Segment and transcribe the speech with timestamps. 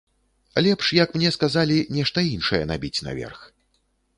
[0.67, 3.39] Лепш, як мне сказалі, нешта іншае набіць наверх.